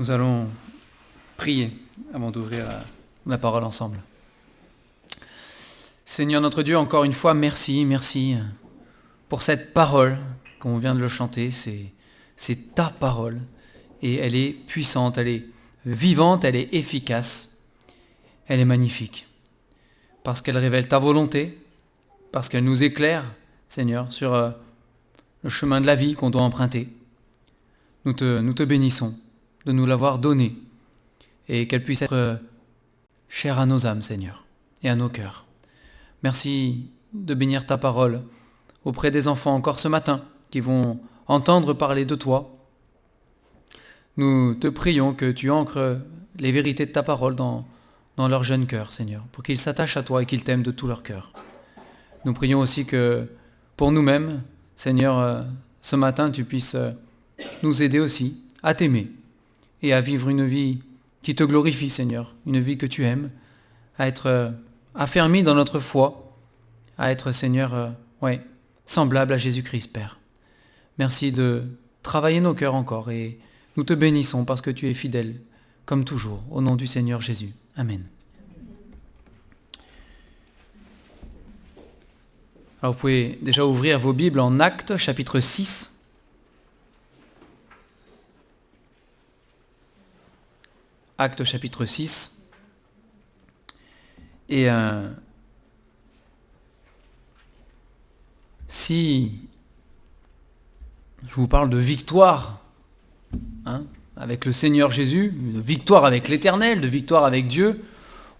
[0.00, 0.48] Nous allons
[1.36, 1.76] prier
[2.14, 2.82] avant d'ouvrir la,
[3.26, 3.98] la parole ensemble.
[6.06, 8.34] Seigneur notre Dieu, encore une fois, merci, merci
[9.28, 10.16] pour cette parole,
[10.58, 13.42] comme on vient de le chanter, c'est, ta parole.
[14.00, 15.44] Et elle est puissante, elle est
[15.84, 17.58] vivante, elle est efficace,
[18.46, 19.26] elle est magnifique.
[20.22, 21.58] Parce qu'elle révèle ta volonté,
[22.32, 23.34] parce qu'elle nous éclaire,
[23.68, 24.50] Seigneur, sur euh,
[25.42, 26.88] le chemin de la vie qu'on doit emprunter.
[28.06, 29.14] Nous te, nous te bénissons
[29.72, 30.56] nous l'avoir donnée
[31.48, 32.36] et qu'elle puisse être euh,
[33.28, 34.44] chère à nos âmes, Seigneur,
[34.82, 35.46] et à nos cœurs.
[36.22, 38.22] Merci de bénir ta parole
[38.84, 42.56] auprès des enfants encore ce matin qui vont entendre parler de toi.
[44.16, 45.98] Nous te prions que tu ancres
[46.38, 47.66] les vérités de ta parole dans,
[48.16, 50.86] dans leur jeune cœur, Seigneur, pour qu'ils s'attachent à toi et qu'ils t'aiment de tout
[50.86, 51.32] leur cœur.
[52.24, 53.26] Nous prions aussi que
[53.76, 54.42] pour nous-mêmes,
[54.76, 55.42] Seigneur, euh,
[55.80, 56.90] ce matin, tu puisses euh,
[57.62, 59.10] nous aider aussi à t'aimer
[59.82, 60.80] et à vivre une vie
[61.22, 63.30] qui te glorifie, Seigneur, une vie que tu aimes,
[63.98, 64.50] à être euh,
[64.94, 66.36] affermi dans notre foi,
[66.98, 68.40] à être, Seigneur, ouais,
[68.84, 70.18] semblable à Jésus-Christ, Père.
[70.98, 71.64] Merci de
[72.02, 73.38] travailler nos cœurs encore et
[73.76, 75.40] nous te bénissons parce que tu es fidèle,
[75.86, 77.52] comme toujours, au nom du Seigneur Jésus.
[77.76, 78.04] Amen.
[82.82, 85.99] Alors vous pouvez déjà ouvrir vos Bibles en Actes, chapitre 6.
[91.20, 92.46] Actes, chapitre 6.
[94.48, 95.06] Et euh,
[98.68, 99.32] si
[101.28, 102.60] je vous parle de victoire
[103.66, 103.82] hein,
[104.16, 107.84] avec le Seigneur Jésus, de victoire avec l'Éternel, de victoire avec Dieu,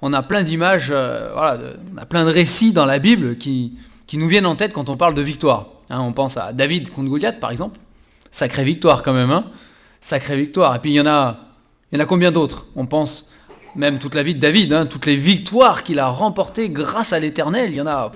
[0.00, 3.76] on a plein d'images, euh, voilà, on a plein de récits dans la Bible qui,
[4.06, 5.68] qui nous viennent en tête quand on parle de victoire.
[5.90, 7.78] Hein, on pense à David contre Goliath, par exemple.
[8.30, 9.32] Sacrée victoire quand même.
[9.32, 9.50] Hein
[10.00, 10.76] Sacrée victoire.
[10.76, 11.49] Et puis il y en a,
[11.90, 13.30] il y en a combien d'autres On pense
[13.74, 17.20] même toute la vie de David, hein, toutes les victoires qu'il a remportées grâce à
[17.20, 17.70] l'éternel.
[17.70, 18.10] Il y en a...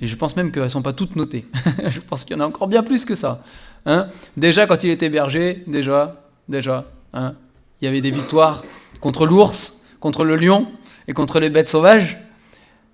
[0.00, 1.46] Et je pense même qu'elles ne sont pas toutes notées.
[1.88, 3.42] je pense qu'il y en a encore bien plus que ça.
[3.84, 7.34] Hein déjà quand il était berger, déjà, déjà, hein,
[7.80, 8.62] il y avait des victoires
[9.00, 10.66] contre l'ours, contre le lion
[11.08, 12.18] et contre les bêtes sauvages.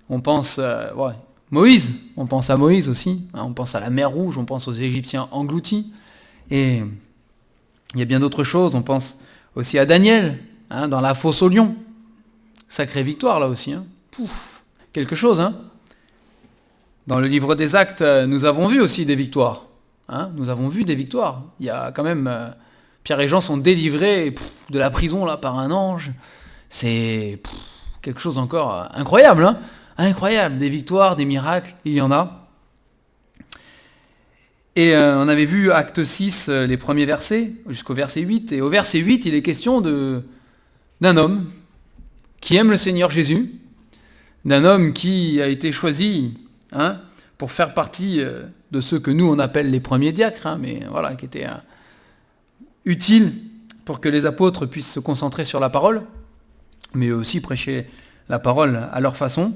[0.09, 1.13] On pense, euh, ouais,
[1.49, 4.73] Moïse, on pense à Moïse aussi, on pense à la mer Rouge, on pense aux
[4.73, 5.93] Égyptiens engloutis.
[6.51, 6.83] Et
[7.93, 9.17] il y a bien d'autres choses, on pense
[9.55, 11.75] aussi à Daniel, hein, dans la fosse au lion.
[12.67, 13.73] Sacrée victoire là aussi.
[13.73, 13.85] Hein.
[14.11, 15.39] Pouf, quelque chose.
[15.39, 15.55] Hein.
[17.07, 19.65] Dans le livre des actes, euh, nous avons vu aussi des victoires.
[20.35, 21.43] nous avons vu des victoires.
[21.59, 22.27] Il y a quand même...
[22.27, 22.49] Euh,
[23.03, 24.33] Pierre et Jean sont délivrés
[24.69, 26.11] de la prison là par un ange.
[26.69, 27.41] C'est
[28.01, 29.55] quelque chose encore euh, incroyable
[29.97, 32.42] incroyable, des victoires, des miracles, il y en a.
[34.75, 38.53] Et euh, on avait vu acte 6, euh, les premiers versets, jusqu'au verset 8.
[38.53, 41.49] Et au verset 8, il est question d'un homme
[42.41, 43.53] qui aime le Seigneur Jésus,
[44.45, 46.39] d'un homme qui a été choisi
[46.71, 46.99] hein,
[47.37, 50.81] pour faire partie euh, de ceux que nous on appelle les premiers diacres, hein, mais
[50.89, 51.45] voilà, qui était
[52.85, 53.33] utile
[53.85, 56.01] pour que les apôtres puissent se concentrer sur la parole,
[56.95, 57.85] mais aussi prêcher
[58.27, 59.53] la parole à leur façon.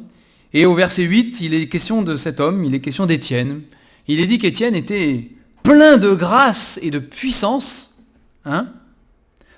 [0.54, 3.62] Et au verset 8, il est question de cet homme, il est question d'Étienne.
[4.08, 5.30] Il est dit qu'Étienne était
[5.64, 7.98] plein de grâce et de puissance,
[8.46, 8.68] hein,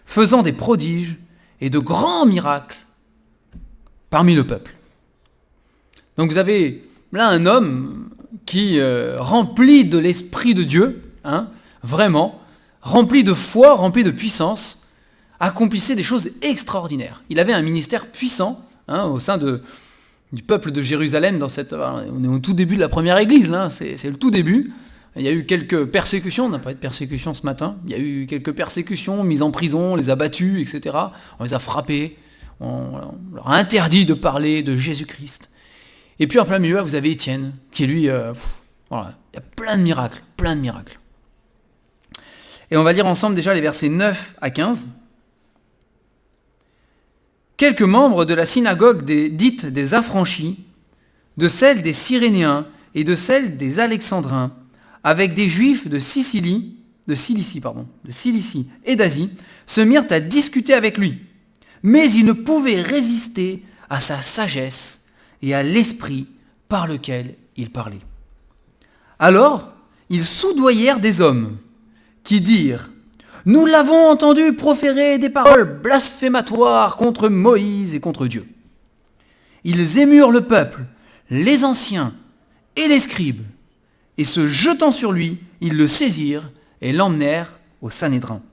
[0.05, 1.17] faisant des prodiges
[1.61, 2.77] et de grands miracles
[4.09, 4.75] parmi le peuple.
[6.17, 8.09] Donc vous avez là un homme
[8.45, 11.49] qui, euh, rempli de l'Esprit de Dieu, hein,
[11.83, 12.41] vraiment,
[12.81, 14.87] rempli de foi, rempli de puissance,
[15.39, 17.23] accomplissait des choses extraordinaires.
[17.29, 19.61] Il avait un ministère puissant hein, au sein de,
[20.31, 21.73] du peuple de Jérusalem dans cette.
[21.73, 24.71] On est au tout début de la première église, là, c'est le tout début.
[25.15, 27.91] Il y a eu quelques persécutions, on n'a pas eu de persécutions ce matin, il
[27.91, 30.95] y a eu quelques persécutions, mises en prison, les a battus, etc.
[31.39, 32.15] On les a frappés,
[32.59, 32.91] on,
[33.33, 35.49] leur a interdit de parler de Jésus-Christ.
[36.19, 38.33] Et puis en plein milieu, vous avez Étienne, qui lui, euh,
[38.91, 40.99] voilà, il y a plein de miracles, plein de miracles.
[42.69, 44.89] Et on va lire ensemble déjà les versets 9 à 15
[47.59, 50.63] quelques membres de la synagogue des, dite des affranchis,
[51.37, 52.65] de celle des Cyrénéens
[52.95, 54.53] et de celle des Alexandrins,
[55.03, 56.71] avec des Juifs de Sicile,
[57.05, 59.29] de Cilicie, pardon, de Cilicie et d'Asie,
[59.65, 61.19] se mirent à discuter avec lui.
[61.83, 65.07] Mais ils ne pouvaient résister à sa sagesse
[65.41, 66.27] et à l'esprit
[66.69, 67.99] par lequel il parlait.
[69.19, 69.73] Alors,
[70.09, 71.57] ils soudoyèrent des hommes
[72.23, 72.89] qui dirent
[73.49, 78.47] nous l'avons entendu proférer des paroles blasphématoires contre Moïse et contre Dieu.
[79.63, 80.83] Ils émurent le peuple,
[81.31, 82.13] les anciens
[82.75, 83.41] et les scribes,
[84.19, 86.51] et se jetant sur lui, ils le saisirent
[86.81, 88.43] et l'emmenèrent au Sanhédrin.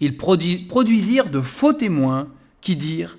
[0.00, 2.28] Ils produisirent de faux témoins
[2.62, 3.18] qui dirent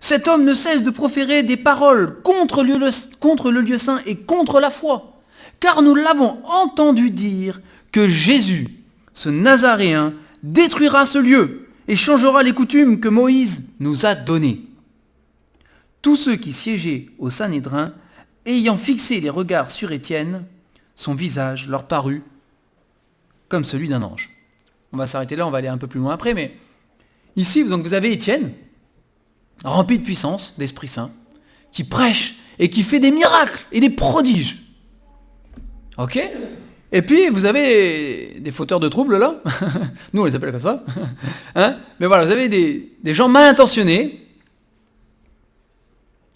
[0.00, 2.78] Cet homme ne cesse de proférer des paroles contre le,
[3.18, 5.20] contre le lieu saint et contre la foi,
[5.60, 7.60] car nous l'avons entendu dire
[7.92, 8.79] que Jésus,
[9.20, 14.62] ce Nazaréen, détruira ce lieu et changera les coutumes que Moïse nous a données.
[16.00, 17.92] Tous ceux qui siégeaient au Sanhédrin,
[18.46, 20.46] ayant fixé les regards sur Étienne,
[20.94, 22.22] son visage leur parut
[23.50, 24.30] comme celui d'un ange.
[24.90, 26.56] On va s'arrêter là, on va aller un peu plus loin après, mais
[27.36, 28.54] ici, vous avez Étienne,
[29.62, 31.10] rempli de puissance, d'Esprit Saint,
[31.72, 34.64] qui prêche et qui fait des miracles et des prodiges.
[35.98, 36.18] Ok?
[36.92, 39.40] Et puis, vous avez des fauteurs de troubles là.
[40.12, 40.84] Nous, on les appelle comme ça.
[41.54, 44.26] Hein Mais voilà, vous avez des, gens mal intentionnés,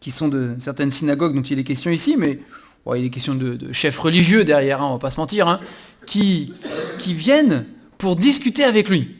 [0.00, 2.40] qui sont de certaines synagogues dont il est question ici, mais
[2.94, 5.60] il est question de, chefs religieux derrière, on hein, on va pas se mentir, hein,
[6.06, 6.52] qui,
[6.98, 7.66] qui viennent
[7.98, 9.16] pour discuter avec lui.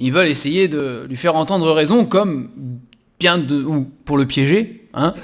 [0.00, 2.50] Ils veulent essayer de lui faire entendre raison comme
[3.18, 5.14] bien de, ou pour le piéger, hein,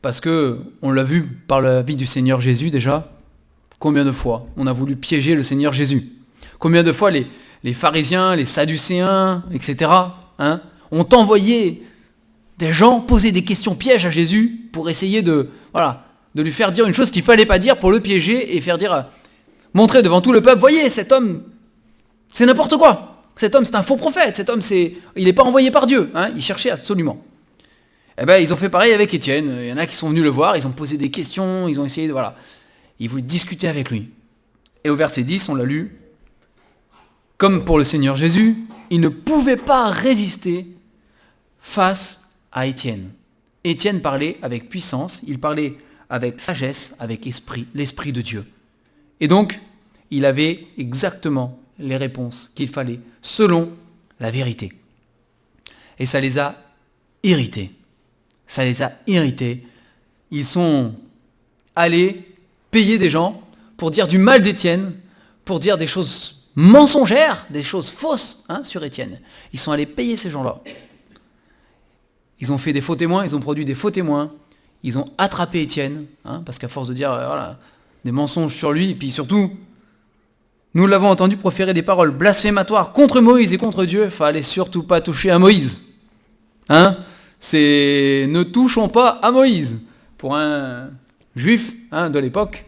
[0.00, 3.11] parce que on l'a vu par la vie du Seigneur Jésus déjà,
[3.82, 6.04] combien de fois on a voulu piéger le Seigneur Jésus?
[6.60, 7.26] Combien de fois les,
[7.72, 9.90] pharisiens, les sadducéens, etc.,
[10.38, 10.60] hein,
[10.92, 11.82] ont envoyé
[12.58, 16.04] des gens poser des questions pièges à Jésus pour essayer de, voilà,
[16.36, 18.78] de lui faire dire une chose qu'il fallait pas dire pour le piéger et faire
[18.78, 19.06] dire,
[19.74, 21.42] montrer devant tout le peuple, voyez, cet homme,
[22.32, 23.20] c'est n'importe quoi.
[23.34, 24.36] Cet homme, c'est un faux prophète.
[24.36, 26.08] Cet homme, c'est, il n'est pas envoyé par Dieu.
[26.14, 26.30] Hein.
[26.36, 27.20] il cherchait absolument.
[28.16, 29.56] Eh ben, ils ont fait pareil avec Étienne.
[29.60, 31.80] Il y en a qui sont venus le voir, ils ont posé des questions, ils
[31.80, 32.36] ont essayé de, voilà,
[33.02, 34.10] ils voulaient discuter avec lui.
[34.84, 35.98] Et au verset 10, on l'a lu,
[37.36, 38.56] comme pour le Seigneur Jésus,
[38.90, 40.68] il ne pouvait pas résister
[41.58, 43.10] face à Étienne.
[43.64, 45.78] Étienne parlait avec puissance, il parlait
[46.10, 48.46] avec sagesse, avec esprit, l'esprit de Dieu.
[49.18, 49.58] Et donc,
[50.12, 53.72] il avait exactement les réponses qu'il fallait, selon
[54.20, 54.72] la vérité.
[55.98, 56.54] Et ça les a
[57.24, 57.72] irrités.
[58.46, 59.66] Ça les a irrités.
[60.30, 60.94] Ils sont
[61.74, 62.31] allés
[62.72, 63.40] payer des gens
[63.76, 64.94] pour dire du mal d'Étienne,
[65.44, 69.20] pour dire des choses mensongères, des choses fausses hein, sur Étienne.
[69.52, 70.60] Ils sont allés payer ces gens-là.
[72.40, 74.32] Ils ont fait des faux témoins, ils ont produit des faux témoins,
[74.82, 77.52] ils ont attrapé Étienne, hein, parce qu'à force de dire, euh,
[78.04, 79.52] des mensonges sur lui, et puis surtout,
[80.74, 85.00] nous l'avons entendu proférer des paroles blasphématoires contre Moïse et contre Dieu, fallait surtout pas
[85.00, 85.82] toucher à Moïse.
[86.68, 86.96] Hein
[87.38, 89.78] C'est ne touchons pas à Moïse.
[90.16, 90.90] Pour un
[91.36, 92.64] juif hein, de l'époque,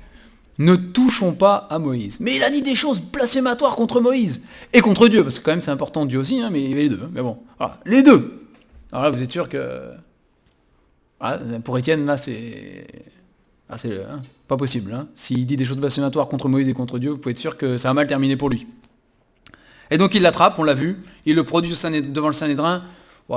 [0.58, 2.18] ne touchons pas à Moïse.
[2.20, 5.52] Mais il a dit des choses blasphématoires contre Moïse et contre Dieu, parce que quand
[5.52, 7.08] même c'est important Dieu aussi, hein, mais il y avait les deux.
[7.12, 8.46] Mais bon, voilà, les deux.
[8.92, 9.90] Alors là, vous êtes sûr que
[11.64, 12.86] pour Étienne, là, c'est
[13.68, 14.92] ah, c'est hein, pas possible.
[14.92, 15.08] Hein.
[15.14, 17.78] S'il dit des choses blasphématoires contre Moïse et contre Dieu, vous pouvez être sûr que
[17.78, 18.66] ça a mal terminé pour lui.
[19.90, 22.82] Et donc il l'attrape, on l'a vu, il le produit devant le Sanhédrin.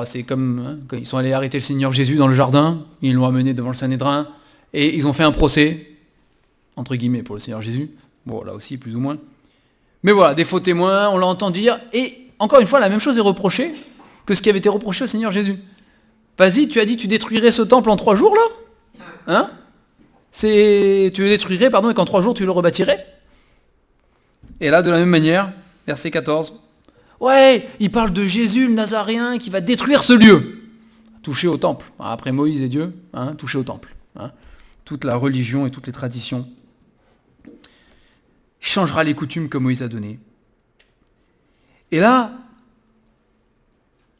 [0.04, 3.14] c'est comme hein, quand ils sont allés arrêter le Seigneur Jésus dans le jardin, ils
[3.14, 4.28] l'ont amené devant le Sanhédrin,
[4.74, 5.88] et ils ont fait un procès,
[6.76, 7.90] entre guillemets, pour le Seigneur Jésus.
[8.26, 9.18] Bon, là aussi, plus ou moins.
[10.04, 13.00] Mais voilà, des faux témoins, on l'a entendu dire, et encore une fois, la même
[13.00, 13.74] chose est reprochée
[14.26, 15.58] que ce qui avait été reproché au Seigneur Jésus.
[16.38, 19.04] Vas-y, tu as dit tu détruirais ce temple en trois jours, là?
[19.28, 19.50] Hein?
[20.32, 23.06] C'est tu le détruirais, pardon, et qu'en trois jours tu le rebâtirais?
[24.60, 25.52] Et là, de la même manière,
[25.88, 26.54] verset 14.
[27.20, 30.62] Ouais, il parle de Jésus le Nazaréen qui va détruire ce lieu.
[31.24, 31.86] Toucher au temple.
[32.00, 33.96] Après Moïse et Dieu, hein, toucher au temple.
[34.20, 34.32] Hein.
[34.88, 36.48] Toute la religion et toutes les traditions.
[38.62, 40.18] Changera les coutumes que Moïse a données.
[41.92, 42.32] Et là,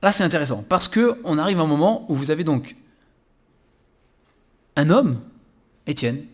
[0.02, 2.76] là c'est intéressant, parce qu'on arrive à un moment où vous avez donc
[4.76, 5.22] un homme
[5.86, 6.26] Étienne,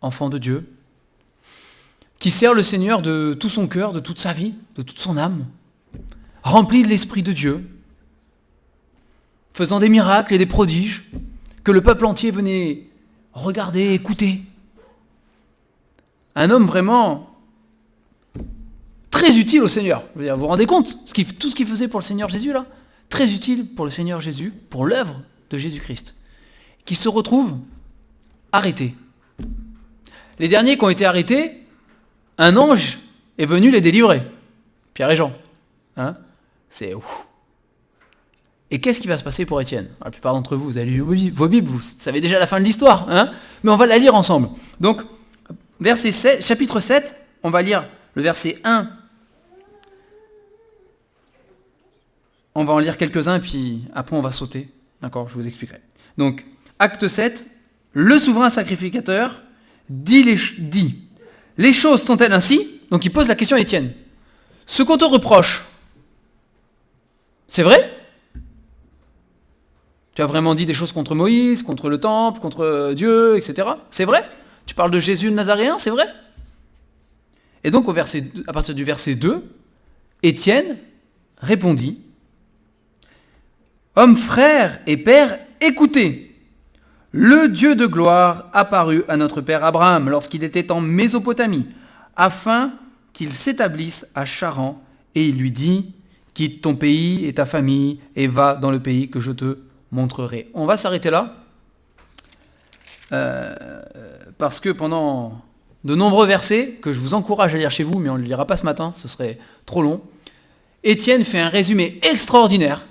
[0.00, 0.66] enfant de Dieu,
[2.18, 5.18] qui sert le Seigneur de tout son cœur, de toute sa vie, de toute son
[5.18, 5.44] âme,
[6.42, 7.62] rempli de l'Esprit de Dieu,
[9.52, 11.10] faisant des miracles et des prodiges
[11.62, 12.87] que le peuple entier venait
[13.42, 14.42] regarder, écouter.
[16.34, 17.30] Un homme vraiment
[19.10, 20.04] très utile au Seigneur.
[20.14, 20.96] Vous vous rendez compte
[21.38, 22.66] Tout ce qu'il faisait pour le Seigneur Jésus là?
[23.08, 26.14] Très utile pour le Seigneur Jésus, pour l'œuvre de Jésus-Christ.
[26.84, 27.56] Qui se retrouve
[28.52, 28.94] arrêtés.
[30.38, 31.66] Les derniers qui ont été arrêtés,
[32.36, 32.98] un ange
[33.38, 34.22] est venu les délivrer.
[34.94, 35.32] Pierre et Jean.
[35.96, 36.16] Hein?
[36.68, 36.94] C'est
[38.70, 39.88] Et qu'est-ce qui va se passer pour Étienne?
[40.04, 42.64] La plupart d'entre vous, vous avez lu vos Bibles, vous savez déjà la fin de
[42.64, 43.06] l'histoire.
[43.08, 43.32] Hein?
[43.62, 44.48] Mais on va la lire ensemble.
[44.78, 45.00] Donc,
[45.80, 48.88] verset 7, chapitre 7, on va lire le verset 1.
[52.54, 54.68] On va en lire quelques-uns, puis après on va sauter.
[55.00, 55.28] D'accord?
[55.28, 55.80] Je vous expliquerai.
[56.18, 56.44] Donc,
[56.78, 57.44] acte 7,
[57.92, 59.42] le souverain sacrificateur
[59.88, 61.04] dit les, dit,
[61.56, 62.80] les choses sont-elles ainsi?
[62.90, 63.92] Donc il pose la question à Étienne.
[64.66, 65.64] ce qu'on te reproche,
[67.48, 67.97] c'est vrai?
[70.18, 73.68] Tu as vraiment dit des choses contre Moïse, contre le temple, contre Dieu, etc.
[73.88, 74.28] C'est vrai?
[74.66, 76.08] Tu parles de Jésus le Nazaréen, c'est vrai?
[77.62, 79.44] Et donc au verset, à partir du verset 2,
[80.24, 80.76] Étienne
[81.36, 82.00] répondit,
[83.94, 86.34] Homme frère et père, écoutez,
[87.12, 91.68] le Dieu de gloire apparut à notre père Abraham lorsqu'il était en Mésopotamie,
[92.16, 92.72] afin
[93.12, 94.82] qu'il s'établisse à Charan,
[95.14, 95.92] et il lui dit,
[96.34, 99.58] quitte ton pays et ta famille, et va dans le pays que je te
[99.92, 101.34] On va s'arrêter là,
[103.12, 103.82] euh,
[104.36, 105.40] parce que pendant
[105.84, 108.24] de nombreux versets, que je vous encourage à lire chez vous, mais on ne le
[108.24, 110.02] lira pas ce matin, ce serait trop long,
[110.84, 112.86] Étienne fait un résumé extraordinaire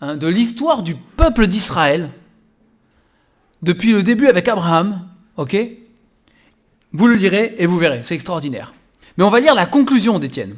[0.00, 2.10] hein, de l'histoire du peuple d'Israël,
[3.62, 5.56] depuis le début avec Abraham, ok?
[6.92, 8.74] Vous le lirez et vous verrez, c'est extraordinaire.
[9.16, 10.56] Mais on va lire la conclusion d'Étienne.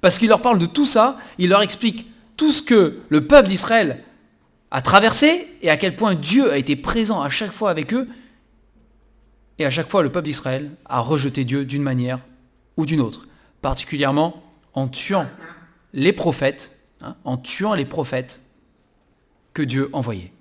[0.00, 3.48] Parce qu'il leur parle de tout ça, il leur explique tout ce que le peuple
[3.48, 4.02] d'Israël
[4.74, 8.08] a traversé et à quel point Dieu a été présent à chaque fois avec eux.
[9.60, 12.18] Et à chaque fois, le peuple d'Israël a rejeté Dieu d'une manière
[12.76, 13.28] ou d'une autre,
[13.62, 15.28] particulièrement en tuant
[15.92, 18.40] les prophètes, hein, en tuant les prophètes
[19.52, 20.32] que Dieu envoyait.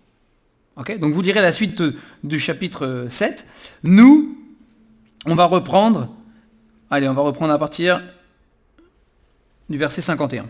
[0.99, 1.83] Donc vous lirez la suite
[2.23, 3.45] du chapitre 7.
[3.83, 4.35] Nous,
[5.27, 6.09] on va reprendre,
[6.89, 8.01] allez, on va reprendre à partir
[9.69, 10.47] du verset 51.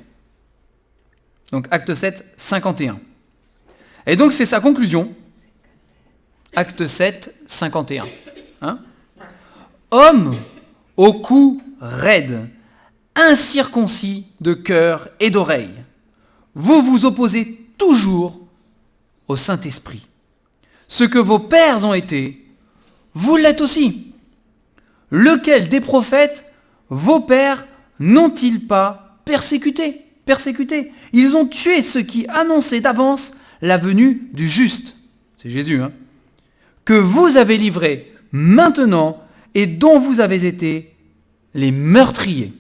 [1.52, 2.98] Donc acte 7, 51.
[4.06, 5.14] Et donc c'est sa conclusion.
[6.56, 8.06] Acte 7, 51.
[8.62, 8.80] Hein
[9.92, 10.36] Homme
[10.98, 12.50] au cou raide,
[13.16, 15.74] incirconcis de cœur et d'oreille,
[16.56, 18.40] vous vous opposez toujours
[19.28, 20.06] au Saint-Esprit.
[20.88, 22.46] Ce que vos pères ont été,
[23.14, 24.14] vous l'êtes aussi.
[25.10, 26.52] Lequel des prophètes
[26.90, 27.66] vos pères
[28.00, 30.94] n'ont-ils pas persécuté Persécuté?
[31.12, 33.34] Ils ont tué ceux qui annonçaient d'avance
[33.64, 34.98] la venue du juste.
[35.38, 35.92] C'est Jésus, hein
[36.86, 39.24] Que vous avez livré maintenant
[39.56, 40.94] et dont vous avez été
[41.56, 42.54] les meurtriers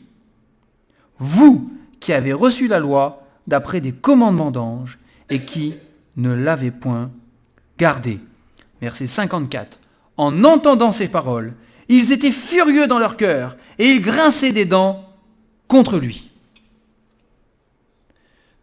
[1.24, 5.76] vous qui avez reçu la loi d'après des commandements d'anges et qui
[6.18, 7.12] ne l'avez point
[7.78, 8.20] gardée.
[8.82, 9.80] Verset 54.
[10.18, 11.54] En entendant ces paroles,
[11.88, 15.10] ils étaient furieux dans leur cœur et ils grinçaient des dents
[15.68, 16.30] contre lui.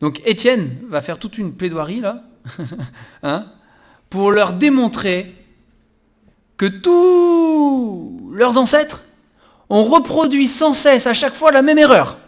[0.00, 2.24] Donc Étienne va faire toute une plaidoirie là,
[3.22, 3.46] hein,
[4.08, 5.34] pour leur démontrer
[6.56, 9.04] que tous leurs ancêtres
[9.68, 12.18] ont reproduit sans cesse à chaque fois la même erreur.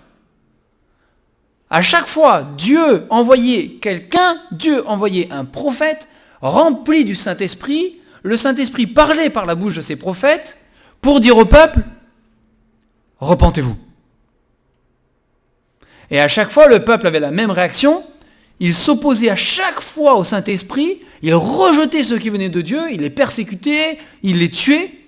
[1.68, 6.06] À chaque fois, Dieu envoyait quelqu'un, Dieu envoyait un prophète
[6.40, 8.00] rempli du Saint-Esprit.
[8.22, 10.58] Le Saint-Esprit parlait par la bouche de ses prophètes
[11.00, 11.80] pour dire au peuple,
[13.18, 13.76] repentez-vous.
[16.10, 18.04] Et à chaque fois, le peuple avait la même réaction.
[18.64, 23.00] Il s'opposait à chaque fois au Saint-Esprit, il rejetait ceux qui venaient de Dieu, il
[23.00, 25.00] les persécutait, il les tuait.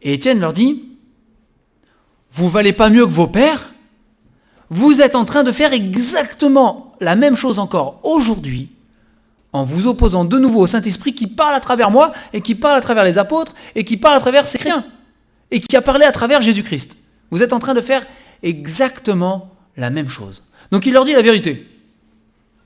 [0.00, 0.84] Et Étienne leur dit,
[2.30, 3.74] vous valez pas mieux que vos pères
[4.70, 8.68] vous êtes en train de faire exactement la même chose encore aujourd'hui,
[9.52, 12.76] en vous opposant de nouveau au Saint-Esprit qui parle à travers moi, et qui parle
[12.76, 14.86] à travers les apôtres, et qui parle à travers ces chrétiens,
[15.50, 16.96] et qui a parlé à travers Jésus-Christ.
[17.32, 18.06] Vous êtes en train de faire
[18.44, 20.44] exactement la même chose.
[20.70, 21.66] Donc il leur dit la vérité,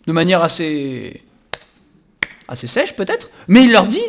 [0.06, 1.23] de manière assez,
[2.52, 4.04] sèche peut-être, mais il leur dit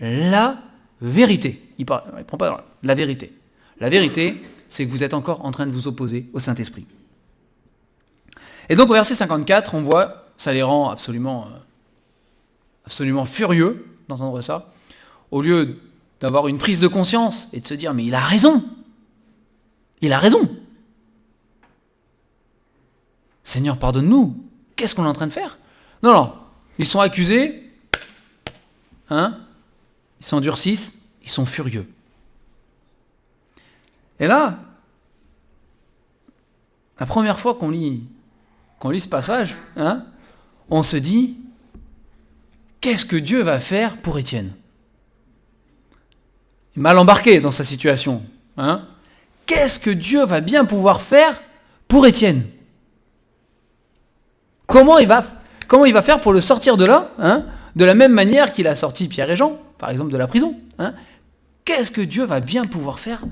[0.00, 0.58] la
[1.00, 1.62] vérité.
[1.78, 3.32] Il ne prend pas la vérité.
[3.78, 6.86] La vérité, c'est que vous êtes encore en train de vous opposer au Saint-Esprit.
[8.68, 11.58] Et donc au verset 54, on voit, ça les rend absolument, euh,
[12.86, 14.72] absolument furieux d'entendre ça.
[15.30, 15.80] Au lieu
[16.20, 18.62] d'avoir une prise de conscience et de se dire, mais il a raison.
[20.00, 20.48] Il a raison.
[23.42, 24.36] Seigneur, pardonne-nous.
[24.80, 25.58] Qu'est-ce qu'on est en train de faire?
[26.02, 26.34] Non, non.
[26.78, 27.70] Ils sont accusés.
[29.10, 29.38] Hein
[30.18, 30.94] Ils s'endurcissent.
[31.22, 31.86] Ils sont furieux.
[34.18, 34.58] Et là,
[36.98, 38.04] la première fois qu'on lit
[38.78, 40.06] qu'on lit ce passage, hein,
[40.70, 41.36] on se dit,
[42.80, 44.54] qu'est-ce que Dieu va faire pour Étienne?
[46.74, 48.24] Mal embarqué dans sa situation.
[48.56, 48.88] Hein
[49.44, 51.42] qu'est-ce que Dieu va bien pouvoir faire
[51.86, 52.46] pour Étienne?
[54.70, 57.44] Comment il, va, faire pour le sortir de là hein,
[57.76, 60.56] De la même manière qu'il a sorti Pierre et Jean, par exemple, de la prison.
[60.78, 60.94] Hein?
[61.64, 63.22] Qu'est-ce que Dieu va bien pouvoir faire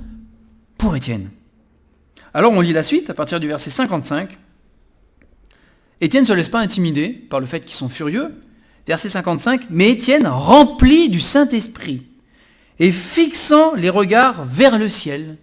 [0.76, 1.30] pour Étienne?
[2.35, 4.37] Alors on lit la suite à partir du verset 55.
[6.00, 8.35] Étienne ne se laisse pas intimider par le fait qu'ils sont furieux.
[8.87, 12.07] Verset 55, mais Étienne, rempli du Saint-Esprit,
[12.78, 15.37] et fixant les regards vers le ciel,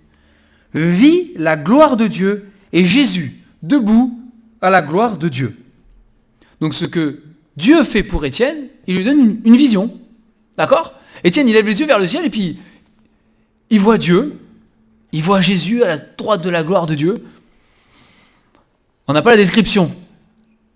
[0.74, 4.20] vit la gloire de Dieu et Jésus debout
[4.62, 5.56] à la gloire de Dieu.
[6.62, 7.22] Donc ce que
[7.58, 9.92] Dieu fait pour Étienne, il lui donne une, vision.
[10.58, 10.94] D'accord?
[11.24, 12.58] Étienne, il lève les yeux vers le ciel et puis
[13.70, 14.40] il voit Dieu,
[15.12, 17.24] il voit Jésus à la droite de la gloire de Dieu.
[19.08, 19.92] On n'a pas la description.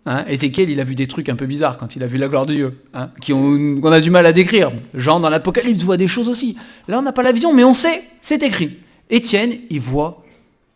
[0.06, 2.28] Hein Ézéchiel, il a vu des trucs un peu bizarres quand il a vu la
[2.28, 4.72] gloire de Dieu, hein, qu'on a du mal à décrire.
[4.94, 6.56] Jean, dans l'Apocalypse, voit des choses aussi.
[6.88, 8.78] Là, on n'a pas la vision, mais on sait, c'est écrit.
[9.10, 10.24] Étienne, il voit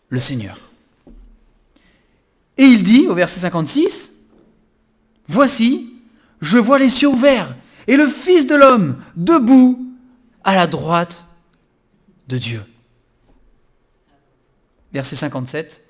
[0.10, 0.60] le Seigneur.
[2.58, 4.13] Et il dit, au verset 56,
[5.28, 5.94] Voici,
[6.42, 7.56] je vois les cieux ouverts,
[7.88, 9.94] et le Fils de l'homme debout
[10.44, 11.26] à la droite
[12.28, 12.64] de Dieu.
[14.94, 15.82] Verset 57.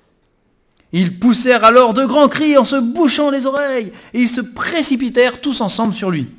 [0.92, 5.40] Ils poussèrent alors de grands cris en se bouchant les oreilles, et ils se précipitèrent
[5.40, 6.30] tous ensemble sur lui.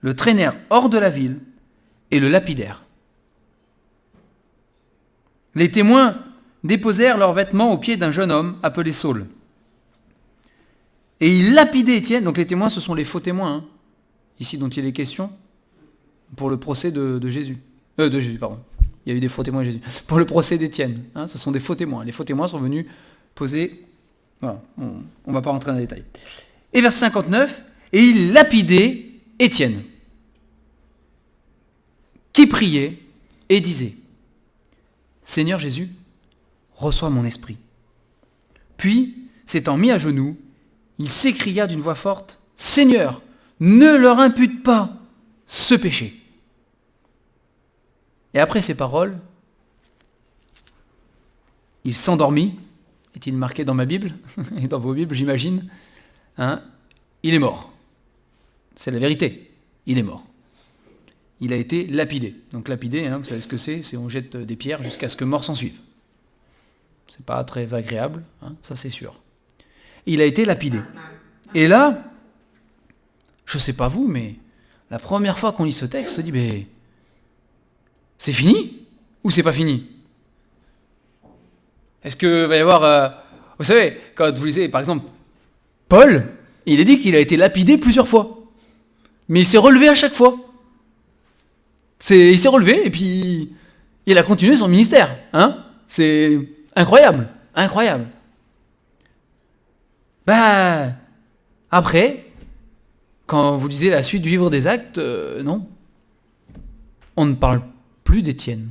[0.00, 1.38] Le traînèrent hors de la ville
[2.10, 2.82] et le lapidèrent.
[5.54, 6.18] Les témoins
[6.64, 9.26] déposèrent leurs vêtements aux pieds d'un jeune homme appelé Saul.
[11.24, 13.64] Et ils lapidaient Étienne, donc les témoins ce sont les faux témoins, hein,
[14.40, 15.30] ici dont il est question,
[16.36, 17.56] pour le procès de, de Jésus.
[17.98, 18.58] Euh, de Jésus, pardon.
[19.06, 19.80] Il y a eu des faux témoins de Jésus.
[20.06, 22.04] Pour le procès d'Étienne, hein, ce sont des faux témoins.
[22.04, 22.84] Les faux témoins sont venus
[23.34, 23.86] poser...
[24.42, 26.04] Voilà, on ne va pas rentrer dans les détails.
[26.74, 27.62] Et verset 59,
[27.94, 29.06] et il lapidait
[29.38, 29.82] Étienne,
[32.34, 32.98] qui priait
[33.48, 33.94] et disait,
[35.22, 35.88] Seigneur Jésus,
[36.74, 37.56] reçois mon esprit.
[38.76, 39.16] Puis,
[39.46, 40.36] s'étant mis à genoux,
[40.98, 43.22] il s'écria d'une voix forte, Seigneur,
[43.60, 44.96] ne leur impute pas
[45.46, 46.20] ce péché.
[48.32, 49.18] Et après ces paroles,
[51.84, 52.58] il s'endormit,
[53.14, 54.12] est-il marqué dans ma Bible,
[54.56, 55.68] et dans vos Bibles j'imagine,
[56.38, 56.62] hein,
[57.22, 57.72] il est mort.
[58.76, 59.50] C'est la vérité,
[59.86, 60.24] il est mort.
[61.40, 62.34] Il a été lapidé.
[62.52, 65.16] Donc lapidé, hein, vous savez ce que c'est, c'est on jette des pierres jusqu'à ce
[65.16, 65.78] que mort s'en suive.
[67.08, 69.20] C'est pas très agréable, hein, ça c'est sûr.
[70.06, 70.80] Il a été lapidé.
[71.54, 72.02] Et là,
[73.46, 74.34] je sais pas vous, mais
[74.90, 76.66] la première fois qu'on lit ce texte, on se dit, mais
[78.18, 78.86] c'est fini
[79.22, 79.86] ou c'est pas fini?
[82.02, 82.84] Est-ce que va y avoir...
[82.84, 83.08] euh,
[83.58, 85.06] vous savez, quand vous lisez par exemple
[85.88, 86.26] Paul,
[86.66, 88.38] il est dit qu'il a été lapidé plusieurs fois.
[89.28, 90.36] Mais il s'est relevé à chaque fois.
[92.10, 93.52] Il s'est relevé et puis
[94.04, 95.16] il a continué son ministère.
[95.32, 96.38] Hein c'est
[96.76, 98.06] incroyable, incroyable.
[100.26, 100.92] Bah,
[101.70, 102.26] après,
[103.26, 105.66] quand vous lisez la suite du livre des actes, euh, non.
[107.16, 107.62] On ne parle
[108.04, 108.70] plus d'Étienne.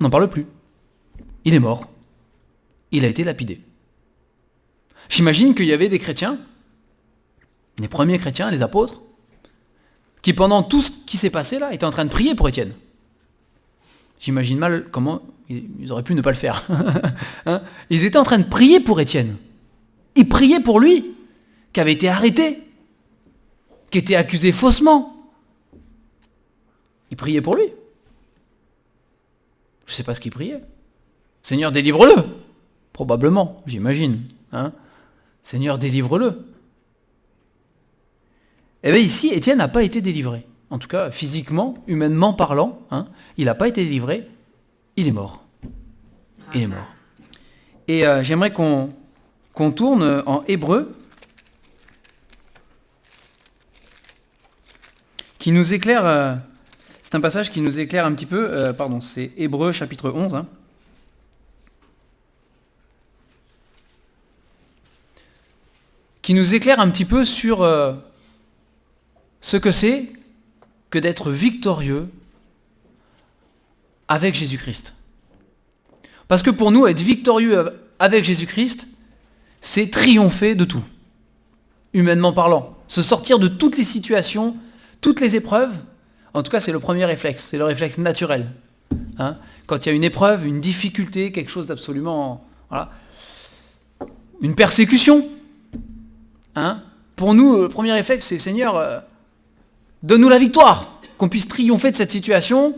[0.00, 0.46] On n'en parle plus.
[1.44, 1.88] Il est mort.
[2.90, 3.60] Il a été lapidé.
[5.08, 6.38] J'imagine qu'il y avait des chrétiens,
[7.80, 9.02] les premiers chrétiens, les apôtres,
[10.22, 12.72] qui pendant tout ce qui s'est passé là, étaient en train de prier pour Étienne.
[14.20, 16.66] J'imagine mal comment ils auraient pu ne pas le faire.
[17.46, 17.62] hein?
[17.90, 19.36] Ils étaient en train de prier pour Étienne.
[20.14, 21.14] Ils priaient pour lui,
[21.72, 22.60] qui avait été arrêté,
[23.90, 25.30] qui était accusé faussement.
[27.10, 27.66] Ils priaient pour lui.
[29.86, 30.62] Je ne sais pas ce qu'ils priaient.
[31.42, 32.14] Seigneur, délivre-le.
[32.92, 34.22] Probablement, j'imagine.
[34.52, 34.72] Hein
[35.42, 36.46] Seigneur, délivre-le.
[38.82, 40.46] Eh bien ici, Étienne n'a pas été délivré.
[40.70, 44.26] En tout cas, physiquement, humainement parlant, hein, il n'a pas été délivré.
[44.96, 45.44] Il est mort.
[46.54, 46.88] Il est mort.
[47.88, 48.90] Et euh, j'aimerais qu'on
[49.54, 50.92] qu'on tourne en hébreu,
[55.42, 56.36] qui nous éclaire, euh,
[57.02, 60.36] c'est un passage qui nous éclaire un petit peu, euh, pardon, c'est Hébreu chapitre 11.
[60.36, 60.46] hein.
[66.22, 67.94] qui nous éclaire un petit peu sur euh,
[69.40, 70.12] ce que c'est
[70.90, 72.08] que d'être victorieux
[74.06, 74.94] avec Jésus-Christ.
[76.28, 78.86] Parce que pour nous, être victorieux avec Jésus-Christ,
[79.62, 80.82] c'est triompher de tout,
[81.94, 82.76] humainement parlant.
[82.88, 84.56] Se sortir de toutes les situations,
[85.00, 85.72] toutes les épreuves.
[86.34, 88.50] En tout cas, c'est le premier réflexe, c'est le réflexe naturel.
[89.18, 92.44] Hein Quand il y a une épreuve, une difficulté, quelque chose d'absolument...
[94.40, 95.28] Une persécution.
[96.56, 96.82] Hein
[97.14, 98.98] Pour nous, le premier réflexe, c'est Seigneur, euh,
[100.02, 102.76] donne-nous la victoire, qu'on puisse triompher de cette situation,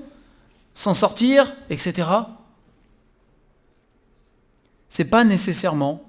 [0.74, 2.06] s'en sortir, etc.
[4.88, 6.02] C'est pas nécessairement,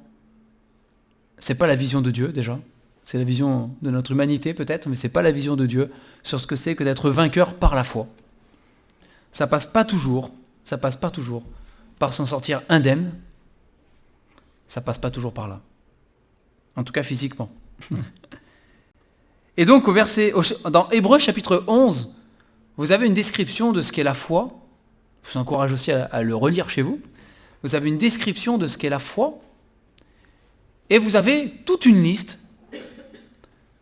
[1.38, 2.60] c'est pas la vision de Dieu déjà,
[3.04, 5.92] c'est la vision de notre humanité peut-être, mais c'est pas la vision de Dieu
[6.24, 8.08] sur ce que c'est que d'être vainqueur par la foi.
[9.32, 10.32] Ça passe pas toujours,
[10.64, 11.44] ça passe pas toujours
[12.00, 13.14] par s'en sortir indemne,
[14.68, 15.62] ça passe pas toujours par là.
[16.76, 17.50] En tout cas physiquement.
[19.58, 20.34] Et donc au verset,
[20.70, 22.16] dans Hébreu chapitre 11,
[22.78, 24.60] vous avez une description de ce qu'est la foi.
[25.24, 27.00] Je vous encourage aussi à, à le relire chez vous.
[27.64, 29.40] vous avez une description de ce qu'est la foi,
[30.90, 32.40] et vous avez toute une liste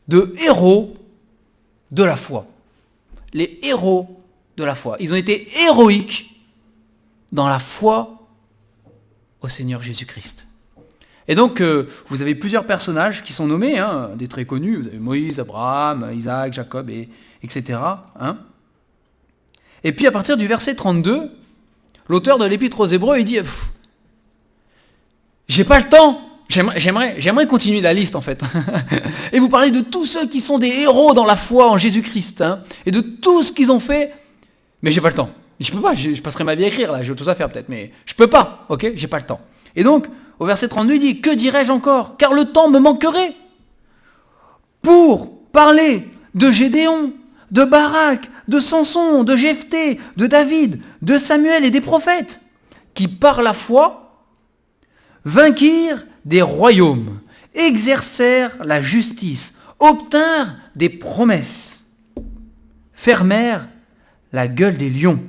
[0.08, 0.96] de héros
[1.92, 2.48] de la foi.
[3.34, 4.22] Les héros
[4.58, 4.98] de la foi.
[5.00, 6.42] Ils ont été héroïques
[7.32, 8.28] dans la foi
[9.42, 10.48] au Seigneur Jésus-Christ.
[11.28, 14.78] Et donc, euh, vous avez plusieurs personnages qui sont nommés, hein, des très connus.
[14.78, 17.10] Vous avez Moïse, Abraham, Isaac, Jacob, et,
[17.42, 17.80] etc.
[18.20, 18.38] Hein.
[19.84, 21.32] Et puis, à partir du verset 32,
[22.08, 23.40] l'auteur de l'Épître aux Hébreux, il dit
[25.48, 28.42] J'ai pas le temps J'aimerais, continuer la liste en fait.
[29.32, 32.42] et vous parlez de tous ceux qui sont des héros dans la foi en Jésus-Christ.
[32.42, 34.14] Hein, et de tout ce qu'ils ont fait.
[34.82, 35.32] Mais j'ai pas le temps.
[35.60, 37.70] Je peux pas, je, passerai ma vie à écrire là, j'ai chose à faire peut-être,
[37.70, 38.92] mais je peux pas, ok?
[38.96, 39.40] J'ai pas le temps.
[39.76, 40.08] Et donc,
[40.40, 42.18] au verset 32, il dit, que dirais-je encore?
[42.18, 43.34] Car le temps me manquerait
[44.82, 47.14] pour parler de Gédéon,
[47.52, 52.42] de Barak, de Samson, de Jephthé, de David, de Samuel et des prophètes,
[52.94, 54.26] qui par la foi
[55.24, 57.20] vainquirent des royaumes,
[57.54, 61.86] exercèrent la justice, obtinrent des promesses,
[62.94, 63.68] fermèrent
[64.32, 65.20] la gueule des lions,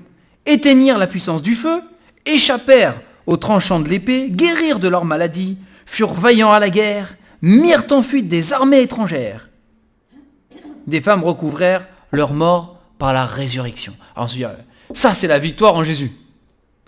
[0.46, 1.82] éteignirent la puissance du feu,
[2.26, 7.86] échappèrent aux tranchants de l'épée, guérirent de leur maladie, furent vaillants à la guerre, mirent
[7.90, 9.48] en fuite des armées étrangères.
[10.86, 13.94] Des femmes recouvrèrent leur mort par la résurrection.
[14.16, 14.30] Alors
[14.92, 16.12] ça c'est la victoire en Jésus.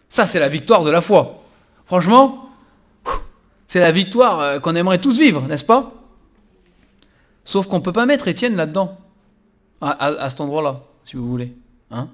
[0.08, 1.42] Ça c'est la victoire de la foi.
[1.86, 2.45] Franchement,
[3.66, 5.92] c'est la victoire euh, qu'on aimerait tous vivre, n'est-ce pas?
[7.44, 8.98] Sauf qu'on ne peut pas mettre Étienne là-dedans,
[9.80, 11.54] à, cet endroit-là, si vous voulez.
[11.90, 12.08] Hein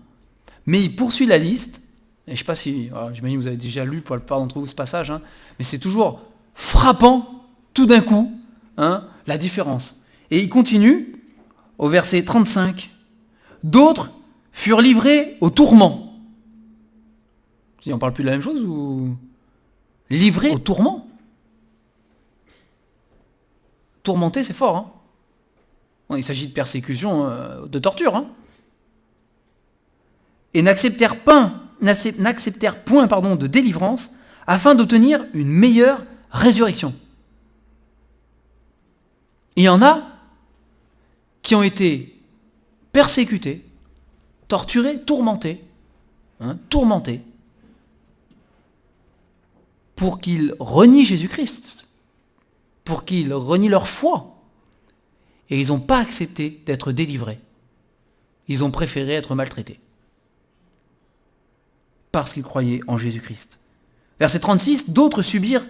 [0.66, 1.80] Mais il poursuit la liste,
[2.26, 4.40] et je ne sais pas si, j'imagine que vous avez déjà lu pour la plupart
[4.40, 5.22] d'entre vous ce passage, hein,
[5.58, 6.20] mais c'est toujours
[6.54, 8.30] frappant, tout d'un coup,
[8.76, 10.02] hein, la différence.
[10.30, 11.16] Et il continue
[11.78, 12.90] au verset 35.
[13.62, 14.10] D'autres
[14.52, 16.14] furent livrés au tourment.
[17.86, 19.16] On parle plus de la même chose ou?
[20.10, 21.08] Livrés au tourment
[24.02, 24.76] Tourmenter, c'est fort.
[24.76, 28.16] Hein il s'agit de persécution, euh, de torture.
[28.16, 28.26] Hein
[30.54, 34.12] et n'acceptèrent point, pardon, de délivrance
[34.46, 36.94] afin d'obtenir une meilleure résurrection.
[39.56, 40.02] Il y en a
[41.42, 42.20] qui ont été
[42.92, 43.64] persécutés,
[44.48, 45.64] torturés, tourmentés,
[46.40, 47.22] hein, tourmentés,
[49.96, 51.88] pour qu'ils renient Jésus-Christ,
[52.84, 54.42] pour qu'ils renient leur foi.
[55.50, 57.38] Et ils n'ont pas accepté d'être délivrés.
[58.48, 59.78] Ils ont préféré être maltraités.
[62.10, 63.58] Parce qu'ils croyaient en Jésus-Christ.
[64.20, 65.66] Verset 36, d'autres subirent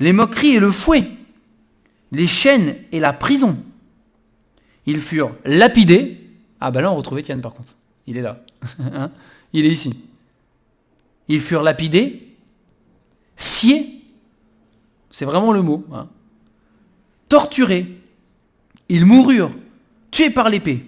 [0.00, 1.08] les moqueries et le fouet,
[2.12, 3.56] les chaînes et la prison.
[4.86, 6.20] Ils furent lapidés.
[6.60, 7.74] Ah ben là on retrouve Étienne par contre.
[8.06, 8.44] Il est là.
[8.78, 9.10] Hein?
[9.52, 9.94] Il est ici.
[11.28, 12.34] Ils furent lapidés,
[13.36, 14.02] sciés,
[15.10, 16.08] c'est vraiment le mot, hein
[17.28, 18.00] torturés,
[18.88, 19.54] ils moururent,
[20.10, 20.86] tués par l'épée.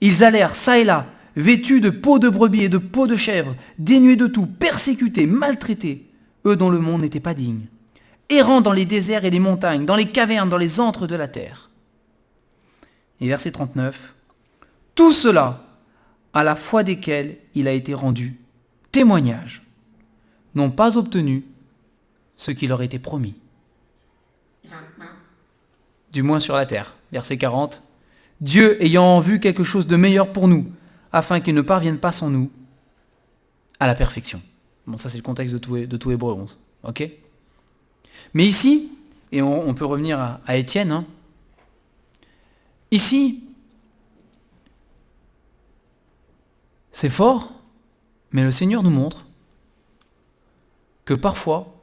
[0.00, 3.54] Ils allèrent çà et là, vêtus de peaux de brebis et de peaux de chèvre,
[3.78, 6.06] dénués de tout, persécutés, maltraités,
[6.46, 7.66] eux dont le monde n'était pas digne,
[8.28, 11.28] errant dans les déserts et les montagnes, dans les cavernes, dans les antres de la
[11.28, 11.70] terre.
[13.20, 14.14] Et verset 39,
[14.94, 15.64] tout cela,
[16.32, 18.38] à la foi desquels il a été rendu
[18.92, 19.62] témoignage,
[20.54, 21.44] n'ont pas obtenu
[22.36, 23.34] ce qui leur était promis
[26.12, 26.94] du moins sur la terre.
[27.12, 27.82] Verset 40.
[28.40, 30.70] Dieu ayant vu quelque chose de meilleur pour nous,
[31.12, 32.50] afin qu'il ne parvienne pas sans nous
[33.80, 34.40] à la perfection.
[34.86, 36.58] Bon, ça c'est le contexte de tout, Hébreu 11.
[36.84, 37.08] Ok?
[38.34, 38.92] Mais ici,
[39.32, 41.04] et on, peut revenir à, Étienne, hein,
[42.90, 43.44] ici,
[46.92, 47.52] c'est fort,
[48.32, 49.26] mais le Seigneur nous montre
[51.04, 51.74] que parfois,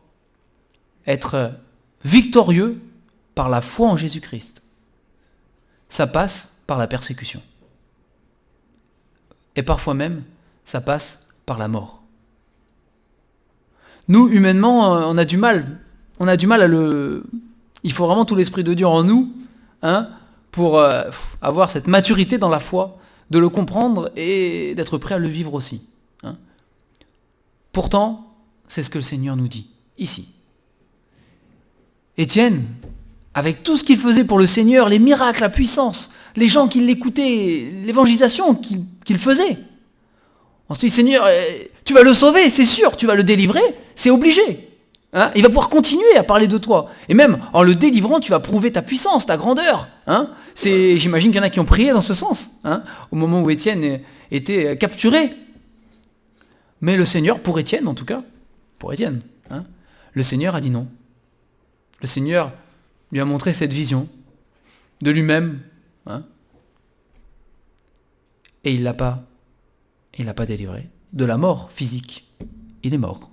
[1.07, 1.51] être
[2.03, 2.81] victorieux
[3.35, 4.63] par la foi en Jésus-Christ.
[5.89, 7.41] Ça passe par la persécution.
[9.55, 10.23] Et parfois même,
[10.63, 12.01] ça passe par la mort.
[14.07, 15.79] Nous, humainement, euh, on a du mal.
[16.19, 17.23] On a du mal à le...
[17.83, 19.31] Il faut vraiment tout l'Esprit de Dieu en nous
[19.81, 20.09] hein,
[20.51, 21.03] pour euh,
[21.41, 22.97] avoir cette maturité dans la foi,
[23.29, 25.87] de le comprendre et d'être prêt à le vivre aussi.
[26.23, 26.37] Hein.
[27.71, 28.35] Pourtant,
[28.67, 30.33] c'est ce que le Seigneur nous dit, ici.
[32.17, 32.65] Étienne,
[33.35, 36.79] avec tout ce qu'il faisait pour le Seigneur, les miracles, la puissance, les gens qui
[36.79, 39.57] l'écoutaient, l'évangélisation qu'il faisait.
[40.69, 41.43] On se dit, Seigneur, euh,
[41.83, 43.61] tu vas le sauver, c'est sûr, tu vas le délivrer,
[43.93, 44.69] c'est obligé.
[45.13, 45.31] Hein.
[45.35, 46.89] il va pouvoir continuer à parler de toi.
[47.07, 49.87] Et même en le délivrant, tu vas prouver ta puissance, ta grandeur.
[50.07, 50.29] Hein.
[50.55, 53.49] J'imagine qu'il y en a qui ont prié dans ce sens, hein, au moment où
[53.49, 53.99] Étienne
[54.31, 55.33] était capturé.
[56.81, 58.23] Mais le Seigneur, pour Étienne en tout cas,
[58.79, 59.21] pour Étienne,
[60.13, 60.87] Le Seigneur a dit non.
[62.01, 62.51] Le Seigneur
[63.15, 64.09] lui a montré cette vision
[65.01, 65.61] de lui-même.
[66.05, 66.23] Hein.
[68.65, 69.23] et il l'a pas,
[70.17, 72.27] il l'a pas délivré de la mort physique.
[72.83, 73.31] Il est mort.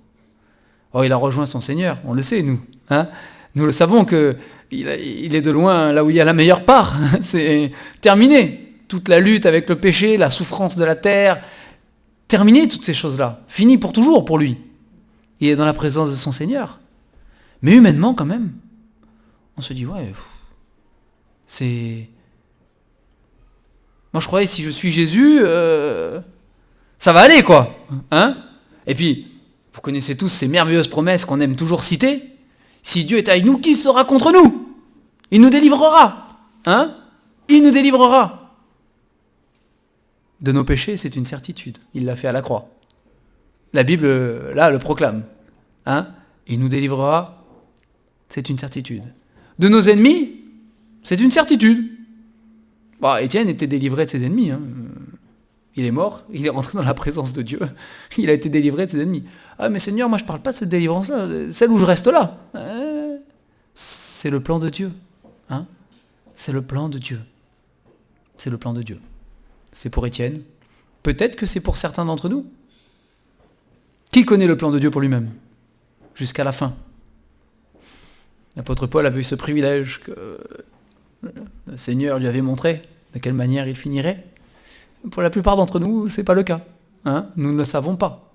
[0.93, 2.61] Oh, il a rejoint son Seigneur, on le sait, nous.
[2.89, 3.09] Hein
[3.55, 4.37] nous le savons que
[4.71, 6.97] il est de loin là où il y a la meilleure part.
[7.21, 8.75] C'est terminé.
[8.87, 11.43] Toute la lutte avec le péché, la souffrance de la terre,
[12.29, 13.41] terminé toutes ces choses-là.
[13.47, 14.57] Fini pour toujours pour lui.
[15.41, 16.79] Il est dans la présence de son Seigneur.
[17.61, 18.53] Mais humainement, quand même,
[19.57, 20.11] on se dit, ouais,
[21.45, 22.09] c'est...
[24.13, 26.21] Moi, je croyais, si je suis Jésus, euh,
[26.99, 27.75] ça va aller, quoi.
[28.11, 28.37] Hein
[28.85, 29.27] Et puis,
[29.73, 32.23] vous connaissez tous ces merveilleuses promesses qu'on aime toujours citer.
[32.83, 34.75] Si Dieu est avec nous, qui sera contre nous?
[35.31, 36.27] Il nous délivrera.
[36.65, 36.95] Hein?
[37.47, 38.55] Il nous délivrera.
[40.41, 41.79] De nos péchés, c'est une certitude.
[41.93, 42.69] Il l'a fait à la croix.
[43.73, 45.23] La Bible, là, le proclame.
[45.85, 46.09] Hein
[46.47, 47.43] Il nous délivrera,
[48.27, 49.05] c'est une certitude.
[49.59, 50.41] De nos ennemis,
[51.03, 51.91] c'est une certitude.
[52.99, 54.51] Bah, Étienne était délivré de ses ennemis.
[54.51, 54.61] Hein.
[55.75, 57.59] Il est mort, il est rentré dans la présence de Dieu.
[58.17, 59.23] Il a été délivré de ses ennemis.
[59.57, 62.05] Ah mais Seigneur, moi je ne parle pas de cette délivrance-là, celle où je reste
[62.05, 62.37] là.
[62.53, 63.17] Hein?
[63.73, 64.91] C'est le plan de Dieu.
[65.49, 65.65] Hein
[66.35, 67.19] c'est le plan de Dieu.
[68.37, 68.99] C'est le plan de Dieu.
[69.71, 70.41] C'est pour Étienne.
[71.01, 72.45] Peut-être que c'est pour certains d'entre nous.
[74.11, 75.31] Qui connaît le plan de Dieu pour lui-même?
[76.15, 76.75] Jusqu'à la fin.
[78.55, 80.39] L'apôtre Paul avait eu ce privilège que
[81.23, 82.81] le Seigneur lui avait montré
[83.13, 84.23] de quelle manière il finirait.
[85.11, 86.61] Pour la plupart d'entre nous, ce n'est pas le cas.
[87.05, 88.31] Hein nous ne le savons pas.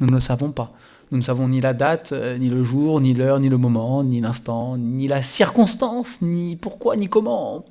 [0.00, 0.72] Nous ne le savons pas.
[1.10, 4.02] Nous ne savons ni la date, euh, ni le jour, ni l'heure, ni le moment,
[4.02, 7.64] ni l'instant, ni la circonstance, ni pourquoi, ni comment.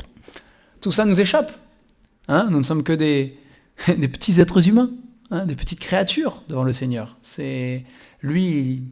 [0.79, 1.51] Tout ça nous échappe.
[2.27, 3.38] Hein nous ne sommes que des,
[3.86, 4.91] petits êtres humains,
[5.31, 7.17] hein, des petites créatures devant le Seigneur.
[8.21, 8.83] Lui,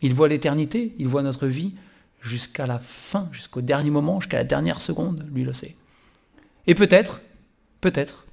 [0.00, 1.74] il voit l'éternité, il voit notre vie
[2.22, 5.76] jusqu'à la fin, jusqu'au dernier moment, jusqu'à la dernière seconde, lui le sait.
[6.66, 7.20] Et peut-être,
[7.80, 8.24] peut-être,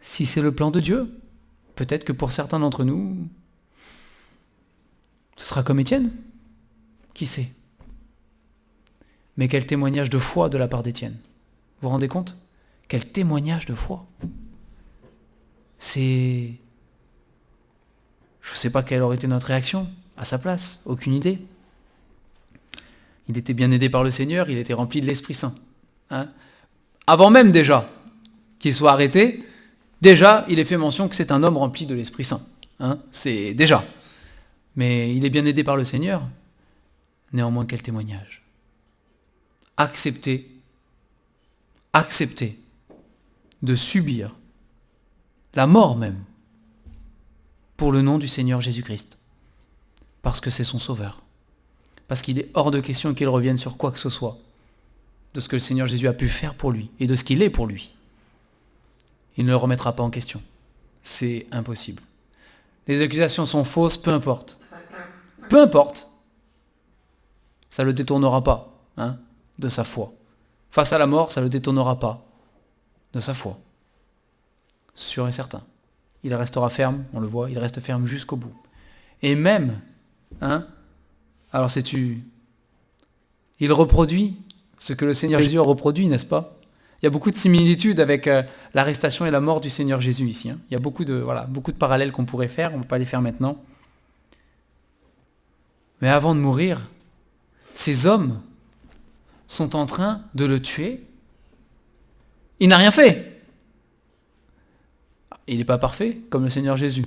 [0.00, 1.08] si c'est le plan de Dieu,
[1.76, 3.28] peut-être que pour certains d'entre nous,
[5.36, 6.12] ce sera comme Étienne.
[7.14, 7.48] Qui sait?
[9.36, 11.18] Mais quel témoignage de foi de la part d'Étienne.
[11.80, 12.36] Vous vous rendez compte?
[12.88, 14.06] Quel témoignage de foi.
[15.78, 16.54] C'est...
[18.40, 21.38] Je ne sais pas quelle aurait été notre réaction à sa place, aucune idée.
[23.32, 25.54] Il était bien aidé par le Seigneur, il était rempli de l'Esprit Saint.
[26.10, 26.28] Hein.
[27.06, 27.88] Avant même déjà
[28.58, 29.42] qu'il soit arrêté,
[30.02, 32.42] déjà il est fait mention que c'est un homme rempli de l'Esprit Saint.
[32.78, 32.98] Hein.
[33.10, 33.82] C'est déjà.
[34.76, 36.22] Mais il est bien aidé par le Seigneur.
[37.32, 38.42] Néanmoins, quel témoignage.
[39.78, 40.50] Accepter,
[41.94, 42.60] accepter
[43.62, 44.36] de subir
[45.54, 46.22] la mort même
[47.78, 49.16] pour le nom du Seigneur Jésus-Christ.
[50.20, 51.22] Parce que c'est son sauveur
[52.12, 54.36] parce qu'il est hors de question qu'il revienne sur quoi que ce soit
[55.32, 57.40] de ce que le Seigneur Jésus a pu faire pour lui et de ce qu'il
[57.40, 57.94] est pour lui.
[59.38, 60.42] Il ne le remettra pas en question.
[61.02, 62.02] C'est impossible.
[62.86, 64.58] Les accusations sont fausses, peu importe.
[65.48, 66.12] Peu importe.
[67.70, 69.16] Ça ne le détournera pas hein,
[69.58, 70.12] de sa foi.
[70.70, 72.26] Face à la mort, ça ne le détournera pas
[73.14, 73.58] de sa foi.
[74.94, 75.62] Sûr et certain.
[76.24, 78.54] Il restera ferme, on le voit, il reste ferme jusqu'au bout.
[79.22, 79.80] Et même,
[80.42, 80.66] hein,
[81.52, 82.22] alors sais-tu,
[83.60, 84.36] il reproduit
[84.78, 86.58] ce que le Seigneur Jésus a reproduit, n'est-ce pas?
[87.00, 88.42] Il y a beaucoup de similitudes avec euh,
[88.74, 90.50] l'arrestation et la mort du Seigneur Jésus ici.
[90.50, 90.58] Hein.
[90.70, 92.88] Il y a beaucoup de, voilà, beaucoup de parallèles qu'on pourrait faire, on ne peut
[92.88, 93.62] pas les faire maintenant.
[96.00, 96.88] Mais avant de mourir,
[97.74, 98.40] ces hommes
[99.46, 101.04] sont en train de le tuer.
[102.60, 103.42] Il n'a rien fait.
[105.46, 107.04] Il n'est pas parfait comme le Seigneur Jésus.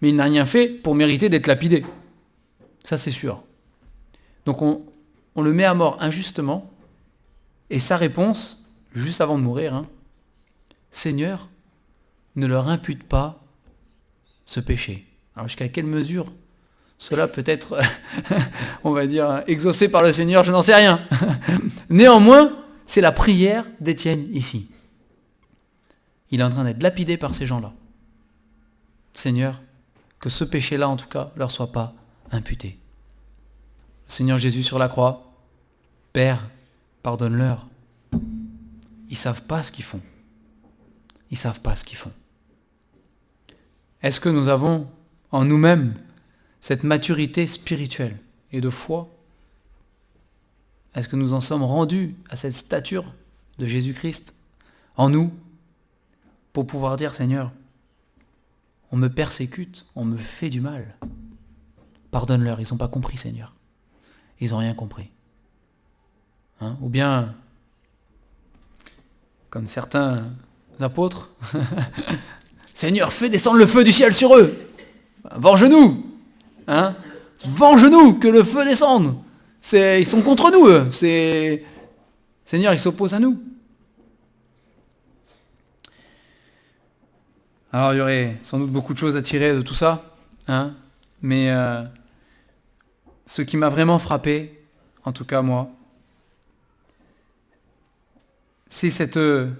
[0.00, 1.84] Mais il n'a rien fait pour mériter d'être lapidé.
[2.84, 3.42] Ça c'est sûr.
[4.50, 6.68] Donc on, le met à mort injustement,
[7.70, 9.86] et sa réponse, juste avant de mourir, hein,
[10.90, 11.48] Seigneur,
[12.34, 13.44] ne leur impute pas
[14.44, 15.06] ce péché.
[15.36, 16.32] Alors jusqu'à quelle mesure
[16.98, 17.80] cela peut être,
[18.82, 21.00] on va dire, exaucé par le Seigneur, je n'en sais rien.
[21.88, 22.50] Néanmoins,
[22.86, 24.74] c'est la prière d'Étienne ici.
[26.32, 27.72] Il est en train d'être lapidé par ces gens-là.
[29.14, 29.62] Seigneur,
[30.18, 31.94] que ce péché-là, en tout cas, leur soit pas
[32.32, 32.79] imputé.
[34.10, 35.32] Seigneur Jésus sur la croix,
[36.12, 36.50] Père,
[37.04, 37.68] pardonne-leur.
[39.08, 40.00] Ils savent pas ce qu'ils font.
[41.30, 42.10] Ils savent pas ce qu'ils font.
[44.02, 44.88] Est-ce que nous avons
[45.30, 45.94] en nous-mêmes
[46.60, 48.18] cette maturité spirituelle
[48.50, 49.08] et de foi?
[50.96, 53.14] Est-ce que nous en sommes rendus à cette stature
[53.58, 54.34] de Jésus-Christ
[54.96, 55.32] en nous
[56.52, 57.52] pour pouvoir dire Seigneur,
[58.90, 60.96] on me persécute, on me fait du mal.
[62.10, 63.54] Pardonne-leur, ils n'ont pas compris, Seigneur.
[64.40, 65.10] Ils n'ont rien compris.
[66.60, 66.76] Hein?
[66.80, 67.34] Ou bien,
[69.50, 70.24] comme certains
[70.80, 71.28] apôtres,
[72.74, 74.56] Seigneur, fais descendre le feu du ciel sur eux.
[75.36, 76.06] Venge-nous.
[76.66, 76.94] Hein?
[77.44, 79.16] Venge-nous, que le feu descende.
[79.72, 80.90] ils sont contre nous, eux.
[82.44, 83.38] Seigneur, ils s'opposent à nous.
[87.72, 90.02] Alors il y aurait sans doute beaucoup de choses à tirer de tout ça,
[90.48, 90.74] hein?
[91.22, 91.84] Mais euh,
[93.30, 94.60] ce qui m'a vraiment frappé,
[95.04, 95.70] en tout cas moi,
[98.66, 99.50] c'est euh,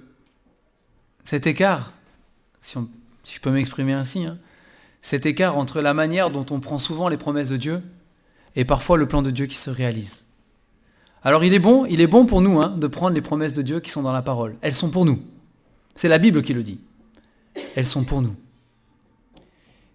[1.22, 1.92] cet écart,
[2.60, 2.76] si,
[3.24, 4.38] je peux m'exprimer ainsi, hein,
[5.02, 7.80] cet écart entre la manière dont on prend souvent les promesses de Dieu
[8.56, 10.24] et parfois le plan de Dieu qui se réalise.
[11.22, 13.62] Alors il est bon, il est bon pour nous hein, de prendre les promesses de
[13.62, 14.56] Dieu qui sont dans la parole.
[14.62, 15.22] Elles sont pour nous.
[15.94, 16.80] C'est la Bible qui le dit
[17.76, 18.34] elles sont pour nous.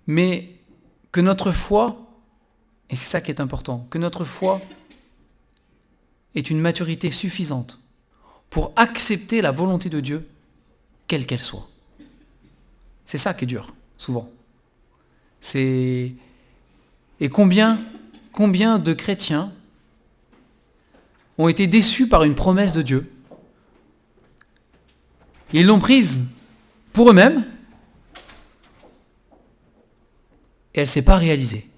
[0.07, 0.55] Mais
[1.11, 2.04] que notre foi,
[2.89, 4.61] et c'est ça qui est important, que notre foi
[6.35, 7.79] est une maturité suffisante
[8.49, 10.27] pour accepter la volonté de Dieu,
[11.07, 11.67] quelle qu'elle soit.
[13.05, 14.29] C'est ça qui est dur, souvent.
[15.41, 16.13] C'est
[17.19, 17.79] et combien
[18.31, 19.53] combien de chrétiens
[21.37, 23.11] ont été déçus par une promesse de Dieu?
[25.53, 26.25] Ils l'ont prise
[26.91, 27.45] pour eux-mêmes
[30.73, 31.69] et elle ne s'est pas réalisée.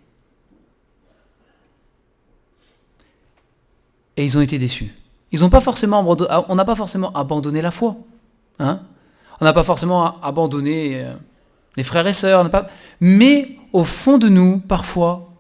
[4.17, 4.93] Et ils ont été déçus.
[5.32, 6.06] Ils ont pas forcément
[6.49, 7.95] on n'a pas forcément abandonné la foi.
[8.60, 8.82] Hein
[9.39, 11.13] on n'a pas forcément abandonné euh,
[11.75, 12.49] les frères et sœurs.
[12.99, 15.32] Mais au fond de nous, parfois,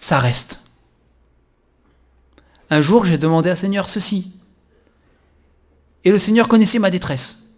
[0.00, 0.60] ça reste.
[2.70, 4.32] Un jour, j'ai demandé à Seigneur ceci.
[6.04, 7.50] Et le Seigneur connaissait ma détresse.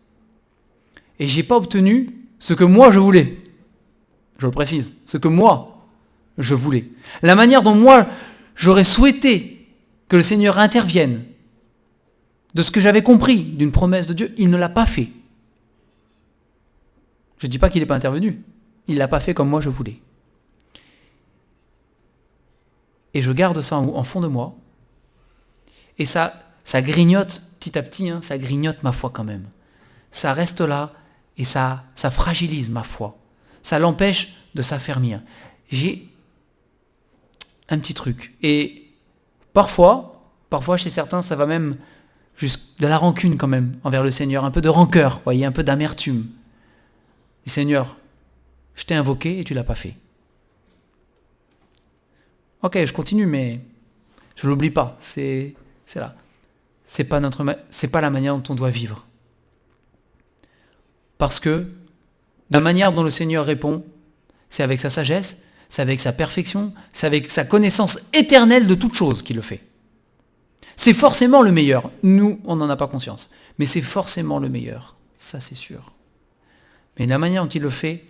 [1.21, 3.37] Et j'ai pas obtenu ce que moi je voulais
[4.39, 5.85] je le précise, ce que moi,
[6.39, 6.85] je voulais.
[7.23, 8.07] La manière dont moi,
[8.55, 9.58] j'aurais souhaité
[10.09, 11.25] que le Seigneur intervienne
[12.55, 15.09] de ce que j'avais compris d'une promesse de Dieu, il ne l'a pas fait.
[17.39, 18.43] Je ne dis pas qu'il n'est pas intervenu,
[18.89, 20.01] il ne l'a pas fait comme moi je voulais.
[23.15, 24.57] Et je garde ça en, fond de moi,
[25.99, 29.49] et ça, ça grignote petit à petit, hein, ça grignote ma foi quand même.
[30.11, 30.93] Ça reste là,
[31.37, 33.19] et ça, ça fragilise ma foi
[33.69, 35.21] ça l'empêche de s'affermir.
[35.71, 36.09] J'ai
[37.69, 38.35] un petit truc.
[38.43, 38.88] Et
[39.59, 41.79] parfois, parfois chez certains, ça va même
[42.37, 45.51] jusqu'à de la rancune quand même envers le Seigneur, un peu de rancœur, voyez, un
[45.51, 46.29] peu d'amertume.
[47.45, 47.97] Seigneur,
[48.77, 49.97] je t'ai invoqué et tu l'as pas fait.
[52.63, 53.59] Ok, je continue, mais
[54.37, 54.97] je l'oublie pas.
[55.01, 56.15] C'est c'est là.
[56.85, 57.21] C'est pas
[57.69, 59.07] c'est pas la manière dont on doit vivre.
[61.17, 61.67] Parce que
[62.53, 63.85] la manière dont le Seigneur répond,
[64.51, 68.95] c'est avec sa sagesse, c'est avec sa perfection, c'est avec sa connaissance éternelle de toute
[68.95, 69.63] chose qu'il le fait.
[70.77, 71.91] C'est forcément le meilleur.
[72.03, 73.31] Nous, on n'en a pas conscience.
[73.59, 74.97] Mais c'est forcément le meilleur.
[75.17, 75.93] Ça, c'est sûr.
[76.99, 78.07] Mais la manière dont il le fait,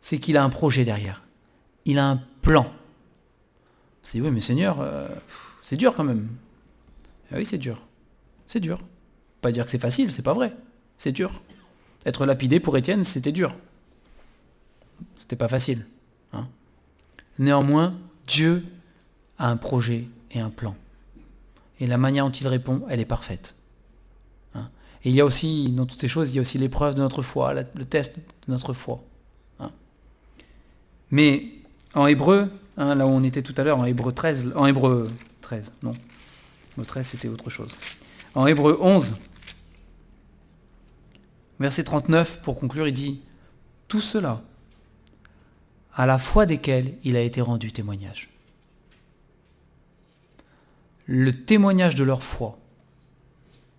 [0.00, 1.24] c'est qu'il a un projet derrière.
[1.84, 2.70] Il a un plan.
[4.02, 5.08] C'est oui, mais Seigneur, euh,
[5.60, 6.28] c'est dur quand même.
[7.32, 7.82] Ah oui, c'est dur.
[8.46, 8.80] C'est dur.
[9.40, 10.54] Pas dire que c'est facile, c'est pas vrai.
[10.96, 11.42] C'est dur.
[12.06, 13.56] Être lapidé pour Étienne, c'était dur.
[15.18, 15.86] C'était pas facile.
[16.32, 16.46] Hein.
[17.38, 17.94] Néanmoins,
[18.26, 18.64] Dieu
[19.38, 20.76] a un projet et un plan.
[21.80, 23.56] Et la manière dont il répond, elle est parfaite.
[24.54, 24.68] Hein.
[25.04, 27.00] Et il y a aussi, dans toutes ces choses, il y a aussi l'épreuve de
[27.00, 29.02] notre foi, le test de notre foi.
[29.58, 29.70] Hein.
[31.10, 31.46] Mais
[31.94, 35.72] en hébreu, là où on était tout à l'heure, en hébreu 13, en hébreu 13,
[35.82, 35.94] non,
[36.72, 37.74] hébreu 13 c'était autre chose.
[38.34, 39.16] En hébreu 11,
[41.60, 43.20] verset 39, pour conclure, il dit,
[43.88, 44.42] tout cela
[45.94, 48.28] à la foi desquels il a été rendu témoignage.
[51.06, 52.58] Le témoignage de leur foi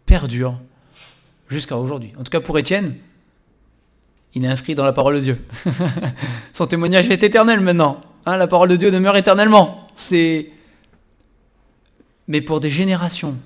[0.05, 0.59] perdure
[1.49, 2.13] jusqu'à aujourd'hui.
[2.17, 2.95] En tout cas pour Étienne,
[4.33, 5.45] il est inscrit dans la parole de Dieu.
[6.53, 8.01] Son témoignage est éternel maintenant.
[8.25, 9.87] Hein, la parole de Dieu demeure éternellement.
[9.95, 10.49] C'est
[12.27, 13.37] mais pour des générations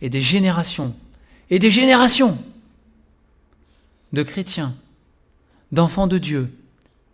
[0.00, 0.94] et des générations
[1.50, 2.38] et des générations
[4.12, 4.74] de chrétiens,
[5.72, 6.52] d'enfants de Dieu,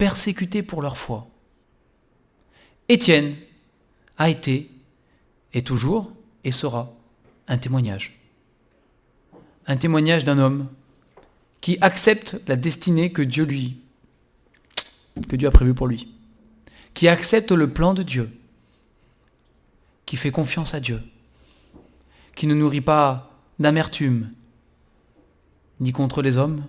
[0.00, 1.28] persécutés pour leur foi.
[2.88, 3.36] Étienne
[4.16, 4.70] a été,
[5.52, 6.10] est toujours
[6.42, 6.90] et sera
[7.48, 8.18] un témoignage.
[9.66, 10.68] Un témoignage d'un homme
[11.60, 13.76] qui accepte la destinée que Dieu lui
[15.28, 16.08] que Dieu a prévue pour lui,
[16.94, 18.30] qui accepte le plan de Dieu,
[20.06, 21.02] qui fait confiance à Dieu,
[22.34, 24.30] qui ne nourrit pas d'amertume,
[25.78, 26.64] ni contre les hommes,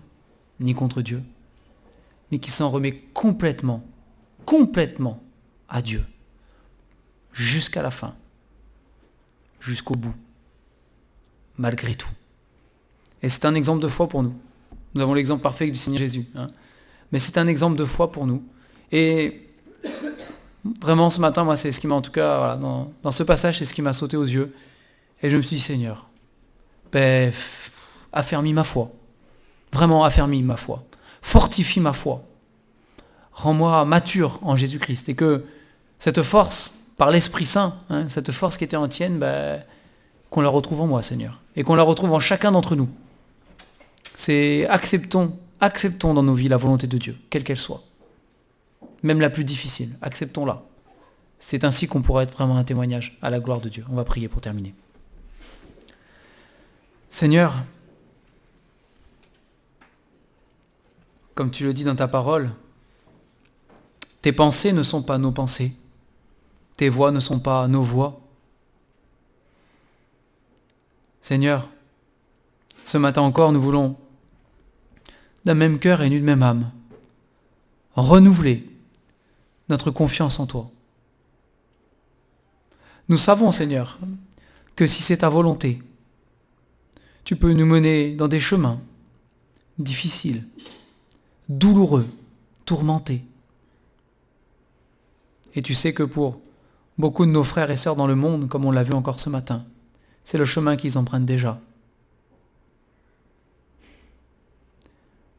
[0.59, 1.23] ni contre Dieu,
[2.32, 3.84] mais qui s'en remet complètement,
[4.45, 5.21] complètement
[5.67, 6.03] à Dieu,
[7.34, 8.15] jusqu'à la fin,
[9.59, 10.15] jusqu'au bout,
[11.57, 12.09] malgré tout.
[13.21, 14.36] Et c'est un exemple de foi pour nous.
[14.93, 16.25] Nous avons l'exemple parfait du Seigneur Jésus.
[16.36, 16.47] Hein.
[17.11, 18.43] Mais c'est un exemple de foi pour nous.
[18.91, 19.47] Et
[20.82, 23.65] vraiment ce matin, moi, c'est ce qui m'a en tout cas, dans, ce passage, c'est
[23.65, 24.53] ce qui m'a sauté aux yeux.
[25.21, 26.09] Et je me suis dit, Seigneur,
[26.91, 27.32] ben,
[28.11, 28.91] affermis ma foi.
[29.71, 30.84] Vraiment affermis ma foi.
[31.22, 32.24] Fortifie ma foi.
[33.34, 35.09] Rends-moi mature en Jésus-Christ.
[35.09, 35.45] Et que
[35.99, 39.63] cette force, par l'Esprit Saint, hein, cette force qui était en tienne, ben,
[40.30, 41.41] qu'on la retrouve en moi, Seigneur.
[41.55, 42.89] Et qu'on la retrouve en chacun d'entre nous.
[44.15, 47.84] C'est acceptons, acceptons dans nos vies la volonté de Dieu, quelle qu'elle soit.
[49.03, 50.63] Même la plus difficile, acceptons-la.
[51.39, 53.84] C'est ainsi qu'on pourra être vraiment un témoignage à la gloire de Dieu.
[53.89, 54.76] On va prier pour terminer.
[57.09, 57.55] Seigneur,
[61.36, 62.51] comme tu le dis dans ta parole,
[64.21, 65.73] tes pensées ne sont pas nos pensées,
[66.77, 68.21] tes voix ne sont pas nos voix.
[71.21, 71.67] Seigneur,
[72.84, 73.95] ce matin encore, nous voulons
[75.45, 76.71] d'un même cœur et d'une même âme.
[77.95, 78.67] Renouveler
[79.69, 80.69] notre confiance en toi.
[83.09, 83.99] Nous savons, Seigneur,
[84.75, 85.82] que si c'est ta volonté,
[87.23, 88.82] tu peux nous mener dans des chemins
[89.77, 90.45] difficiles,
[91.50, 92.08] douloureux,
[92.66, 93.24] tourmentés.
[95.56, 96.39] Et tu sais que pour
[96.98, 99.30] beaucoup de nos frères et sœurs dans le monde, comme on l'a vu encore ce
[99.30, 99.66] matin,
[100.24, 101.60] c'est le chemin qu'ils empruntent déjà.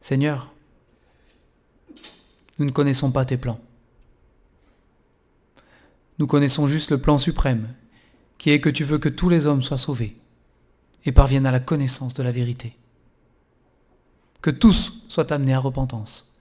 [0.01, 0.51] Seigneur,
[2.59, 3.59] nous ne connaissons pas tes plans.
[6.19, 7.73] Nous connaissons juste le plan suprême,
[8.37, 10.15] qui est que tu veux que tous les hommes soient sauvés
[11.05, 12.75] et parviennent à la connaissance de la vérité.
[14.43, 16.35] Que tous soient amenés à repentance.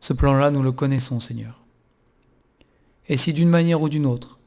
[0.00, 1.60] Ce plan-là, nous le connaissons, Seigneur.
[3.08, 4.38] Et si d'une manière ou d'une autre,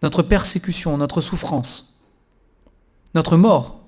[0.00, 2.00] notre persécution, notre souffrance,
[3.16, 3.80] notre mort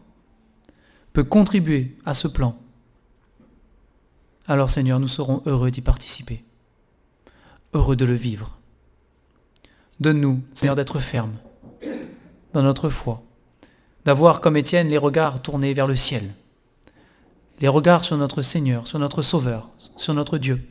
[1.13, 2.59] peut contribuer à ce plan,
[4.49, 6.45] alors Seigneur, nous serons heureux d'y participer,
[7.73, 8.59] heureux de le vivre.
[10.01, 11.37] Donne-nous, Seigneur, d'être fermes
[12.53, 13.23] dans notre foi,
[14.05, 16.35] d'avoir comme Étienne les regards tournés vers le ciel,
[17.59, 20.67] les regards sur notre Seigneur, sur notre Sauveur, sur notre Dieu.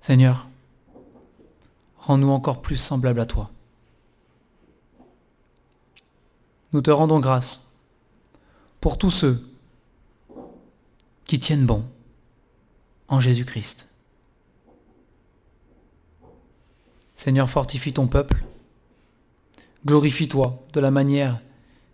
[0.00, 0.48] Seigneur,
[1.98, 3.50] rends-nous encore plus semblables à toi.
[6.72, 7.74] Nous te rendons grâce
[8.80, 9.48] pour tous ceux
[11.24, 11.84] qui tiennent bon
[13.08, 13.88] en Jésus-Christ.
[17.16, 18.44] Seigneur, fortifie ton peuple,
[19.84, 21.40] glorifie-toi de la manière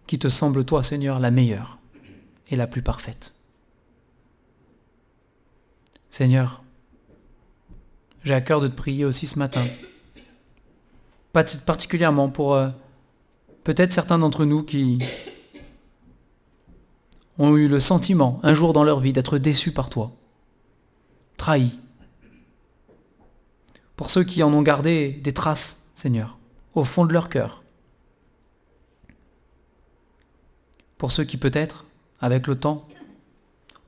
[0.07, 1.78] qui te semble, toi, Seigneur, la meilleure
[2.49, 3.34] et la plus parfaite.
[6.11, 6.62] Seigneur,
[8.22, 9.64] j'ai à cœur de te prier aussi ce matin,
[11.32, 12.68] particulièrement pour euh,
[13.64, 14.99] peut-être certains d'entre nous qui
[17.38, 20.12] ont eu le sentiment, un jour dans leur vie, d'être déçus par toi,
[21.36, 21.78] trahis.
[23.97, 26.38] Pour ceux qui en ont gardé des traces, Seigneur,
[26.74, 27.62] au fond de leur cœur.
[30.99, 31.84] Pour ceux qui peut-être,
[32.25, 32.89] avec le temps,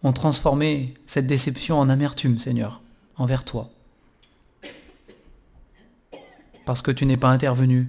[0.03, 2.83] ont transformé cette déception en amertume, Seigneur,
[3.17, 3.71] envers toi.
[6.67, 7.89] Parce que tu n'es pas intervenu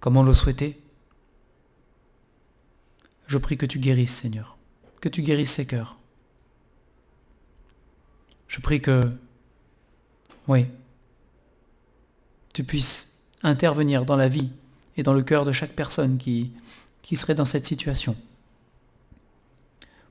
[0.00, 0.80] comme on le souhaitait,
[3.28, 4.58] je prie que tu guérisses, Seigneur,
[5.00, 5.96] que tu guérisses ces cœurs.
[8.48, 9.08] Je prie que,
[10.48, 10.66] oui,
[12.52, 14.50] tu puisses intervenir dans la vie
[14.96, 16.50] et dans le cœur de chaque personne qui,
[17.02, 18.16] qui serait dans cette situation,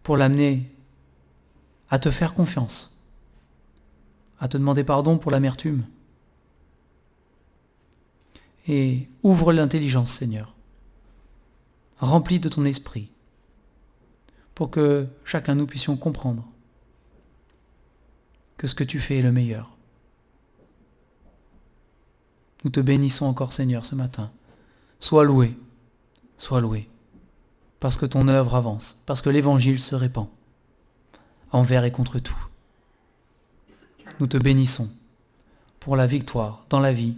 [0.06, 0.72] pour l'amener
[1.90, 3.02] à te faire confiance,
[4.40, 5.84] à te demander pardon pour l'amertume.
[8.68, 10.54] Et ouvre l'intelligence, Seigneur,
[11.98, 13.10] rempli de ton esprit,
[14.54, 16.48] pour que chacun nous puissions comprendre
[18.58, 19.76] que ce que tu fais est le meilleur.
[22.64, 24.32] Nous te bénissons encore Seigneur ce matin.
[25.00, 25.58] Sois loué,
[26.38, 26.88] sois loué,
[27.86, 30.26] parce que ton œuvre avance, parce que l'Évangile se répand,
[31.52, 32.48] envers et contre tout.
[34.20, 34.90] Nous te bénissons
[35.80, 37.16] pour la victoire dans la vie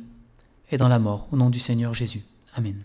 [0.69, 2.25] et dans la mort, au nom du Seigneur Jésus.
[2.53, 2.83] Amen.